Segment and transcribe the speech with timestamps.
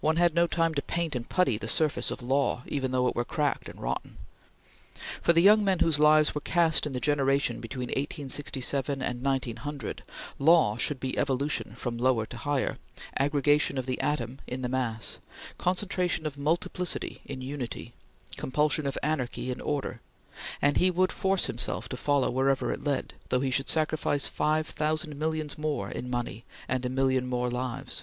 [0.00, 3.14] One had no time to paint and putty the surface of Law, even though it
[3.14, 4.16] were cracked and rotten.
[5.22, 10.02] For the young men whose lives were cast in the generation between 1867 and 1900,
[10.40, 12.78] Law should be Evolution from lower to higher,
[13.16, 15.20] aggregation of the atom in the mass,
[15.56, 17.94] concentration of multiplicity in unity,
[18.36, 20.00] compulsion of anarchy in order;
[20.60, 24.66] and he would force himself to follow wherever it led, though he should sacrifice five
[24.66, 28.02] thousand millions more in money, and a million more lives.